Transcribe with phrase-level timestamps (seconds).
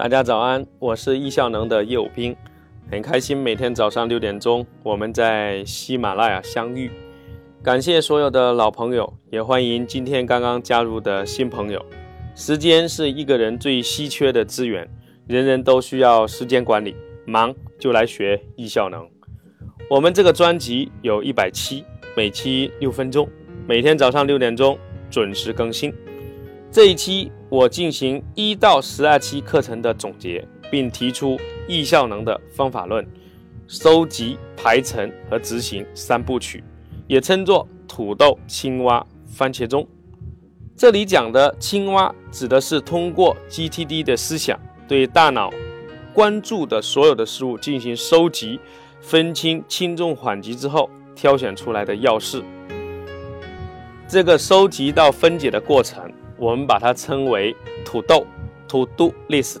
[0.00, 2.34] 大家早安，我是易效能的业务兵，
[2.90, 6.90] 很开心每天早上六点钟我们在喜马拉雅相遇。
[7.62, 11.84] 感谢所有的老朋友，也欢迎今天刚刚加入的新朋友。
[12.34, 14.88] 时间是一个人最稀缺的资源，
[15.26, 16.96] 人人都需要时间管理，
[17.26, 19.06] 忙就来学易效能。
[19.90, 21.84] 我们这个专辑有一百期，
[22.16, 23.28] 每期六分钟，
[23.68, 24.78] 每天早上六点钟
[25.10, 25.92] 准时更新。
[26.70, 33.04] 这一期我进行一到十二期课程的总结，并提出易效能的方法论，
[33.66, 36.62] 收集、排程和执行三部曲，
[37.08, 39.84] 也称作土豆、青蛙、番茄钟。
[40.76, 45.50] 这里讲的青蛙指的是通过 GTD 的思想，对大脑
[46.14, 48.60] 关注的所有的事物进行收集、
[49.00, 52.44] 分清轻重缓急之后，挑选出来的要事。
[54.06, 56.10] 这个收集到分解的过程。
[56.40, 57.54] 我们把它称为
[57.84, 58.26] 土豆
[58.66, 59.60] （to do list）。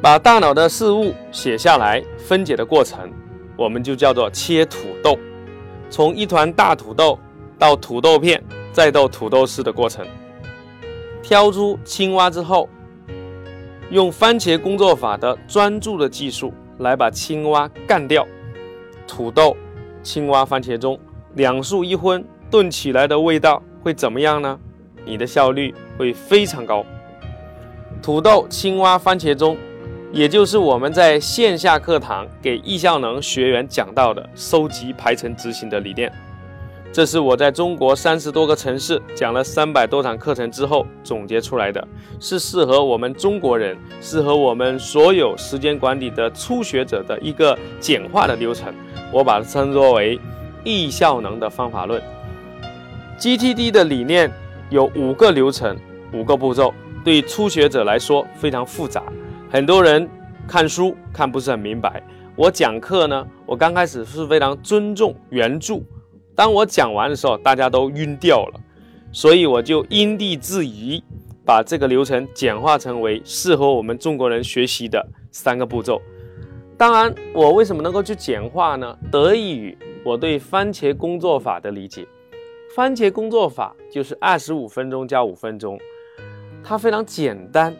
[0.00, 3.10] 把大脑的事物写下来，分解的过程，
[3.56, 5.18] 我们就叫做切土豆。
[5.90, 7.18] 从一团大土豆
[7.58, 8.40] 到土豆片，
[8.72, 10.06] 再到土豆丝的过程。
[11.24, 12.68] 挑出青蛙之后，
[13.90, 18.24] 用番茄工作法的专注的技术来把青蛙干掉。
[19.08, 19.56] 土豆、
[20.04, 20.96] 青蛙、番茄中
[21.34, 24.56] 两素一荤炖起来的味道会怎么样呢？
[25.04, 26.84] 你的效率会非常高。
[28.02, 29.56] 土豆、青蛙、番茄钟，
[30.10, 36.10] 也就是我们在线下课堂给易效能学员讲到的收集、排程、执行的理念。
[36.92, 41.86] 这是我在中国三十多个城市讲了三百多场课程之后总结出来的，
[42.18, 48.74] 是适合我们中国人、适合我们所有时间管理的初学者的一个简化的流程。
[49.12, 50.18] 我把它称作为
[50.64, 52.02] 易效能的方法论。
[53.18, 54.32] GTD 的理念。
[54.70, 55.76] 有五个流程，
[56.12, 56.72] 五个步骤，
[57.04, 59.02] 对初学者来说非常复杂，
[59.50, 60.08] 很多人
[60.46, 62.00] 看书看不是很明白。
[62.36, 65.80] 我讲课呢，我刚开始是非常尊重原著，
[66.36, 68.60] 当我讲完的时候，大家都晕掉了，
[69.10, 71.02] 所以我就因地制宜，
[71.44, 76.00] 把这个流程简化成为适合我们中国人学习的三个步骤。
[76.78, 78.96] 当然，我为什么能够去简化呢？
[79.10, 82.06] 得益于我对番茄工作法的理解。
[82.76, 85.76] 番茄工作法就是二十五分钟加五分钟，
[86.62, 87.74] 它非常简单。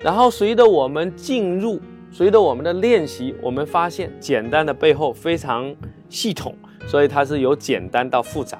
[0.00, 1.78] 然后随着我们进入，
[2.10, 5.74] 随着我们的练习，我们发现简单的背后非常
[6.08, 6.56] 系统，
[6.86, 8.58] 所以它是由简单到复杂。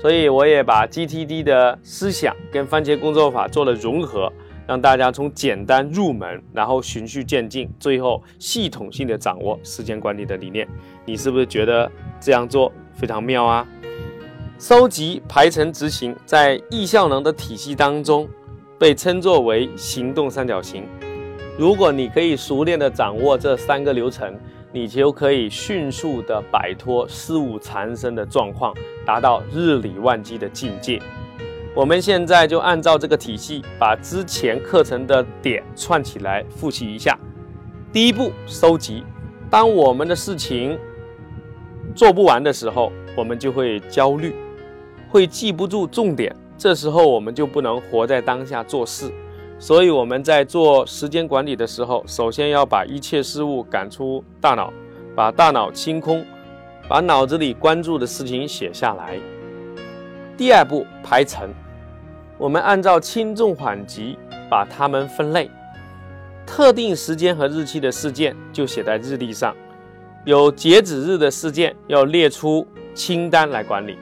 [0.00, 4.32] 所以我也把 GTD 的思想跟番茄工作法做了融合，
[4.68, 10.68] 让大家从简单入门，然后循序渐进，最后系统性的掌握时间管理的理念。
[11.04, 11.90] 你是不是觉得
[12.20, 13.66] 这样做非常妙啊？
[14.62, 18.28] 收集、排程、执行，在易效能的体系当中，
[18.78, 20.86] 被称作为行动三角形。
[21.58, 24.38] 如果你可以熟练的掌握这三个流程，
[24.70, 28.72] 你就可以迅速的摆脱事物缠身的状况，
[29.04, 31.02] 达到日理万机的境界。
[31.74, 37.18] 我们现在就按照这个体系，把之前课程的点串起来复习一下。
[37.92, 39.02] 第一步，收集。
[39.50, 40.78] 当我们的事情
[41.96, 44.32] 做不完的时候，我们就会焦虑。
[45.12, 49.12] 会记不住重点，这时候我们就不能活在当下做事。
[49.58, 54.72] 所以我们在做时间管理的时候，首先要把一切事物赶出大脑，
[55.14, 56.24] 把大脑清空，
[56.88, 59.18] 把脑子里关注的事情写下来。
[60.34, 61.50] 第二步排程，
[62.38, 64.16] 我们按照轻重缓急
[64.48, 65.50] 把它们分类，
[66.46, 69.54] 特定时间和日期的事件就写在日历上，
[70.24, 73.98] 有截止日的事件要列出清单来管理。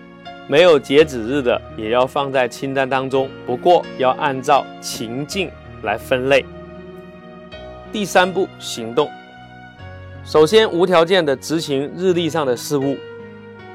[0.50, 5.48] 没有截止日的也要放在清单当中，不过要按照情境
[5.84, 6.44] 来分类。
[7.92, 9.08] 第三步，行动。
[10.24, 12.96] 首先无条件的执行日历上的事物，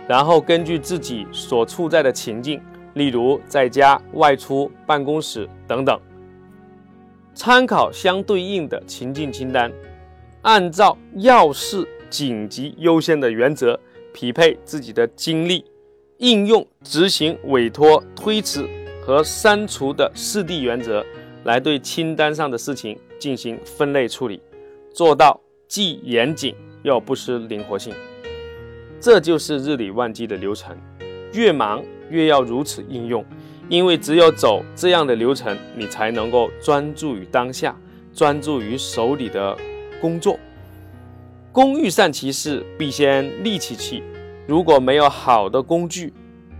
[0.05, 2.61] 然后根据自己所处在的情境，
[2.95, 5.97] 例如在家、外出、办公室等等，
[7.33, 9.71] 参考相对应的情境清单，
[10.41, 13.79] 按照要事紧急优先的原则，
[14.13, 15.63] 匹配自己的精力。
[16.17, 18.65] 应用执行、委托、推迟
[19.05, 21.05] 和删除的四 D 原则，
[21.43, 24.41] 来对清单上的事情进行分类处理，
[24.93, 27.93] 做到既严谨又不失灵活性。
[28.99, 30.75] 这就是日理万机的流程。
[31.33, 33.23] 越忙越要如此应用，
[33.67, 37.77] 因为只有走这样的流程，你才能够专注于当下，
[38.13, 39.57] 专注于手里的
[39.99, 40.39] 工作。
[41.51, 44.01] 工欲善其事，必先利其器。
[44.47, 46.13] 如果没有好的工具，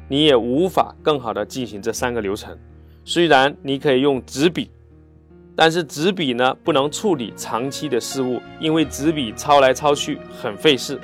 [0.08, 2.58] 你也无法更好的进行这三个流程。
[3.04, 4.72] 虽然你可以用纸笔，
[5.56, 11.00] 但是纸笔呢，不能处理长期的事物，因为纸笔抄来抄去很费事，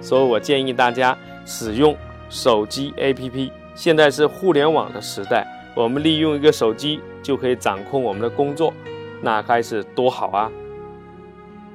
[0.00, 1.96] 所以我建议大家使用
[2.28, 3.50] 手机 APP。
[3.74, 8.72] 现在是互联网的时代，我们利用一个手机就可以掌控我们的工作，
[9.20, 10.50] 那该是多好啊！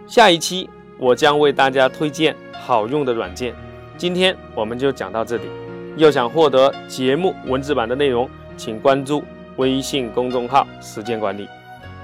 [0.08, 3.54] 下一期我将为大家推荐好用的软件。
[3.98, 5.44] 今天我们就讲到这里。
[5.96, 9.24] 要想获得节目文字版的内容，请关注
[9.56, 11.48] 微信公众号“时间管理”。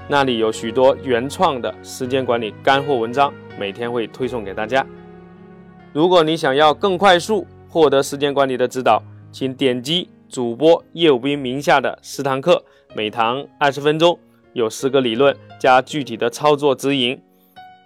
[0.08, 4.84] 那里有许多原创的时间管理干货文章，每天会推送给大家。
[5.92, 14.18] 如果你想要更快速获得时间管理的指导，请点击主播叶武斌名下的十堂课，每堂二十分钟，
[14.54, 17.20] 有十个理论加具体的操作指引。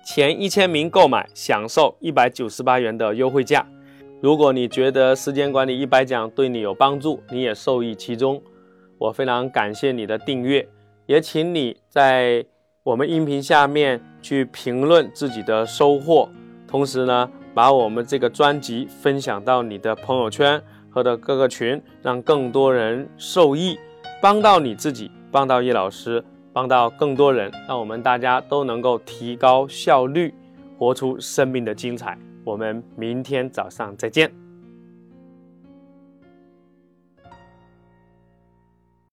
[0.06, 3.66] 前一千名购买享受一百九十八元的优惠价。
[4.26, 8.42] 如果你觉得时间管理一百讲对你有帮助，你也受益其中，
[8.98, 10.68] 我非常感谢你的订阅。
[11.06, 12.44] 也请你在
[12.82, 16.28] 我们音频下面去评论自己的收获，
[16.66, 23.78] 同时呢，把我们这个专辑分享到你的朋友圈和的各个群，让更多人受益，
[24.20, 30.34] 帮到你自己，帮到叶老师，帮到更多人，让我们大家都能够提高效率，
[30.76, 32.18] 活出生命的精彩。
[32.46, 34.45] 我们明天早上再见。